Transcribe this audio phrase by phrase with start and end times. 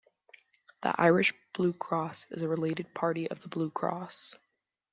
[0.81, 4.33] The Irish Blue Cross is a related party of Blue Cross.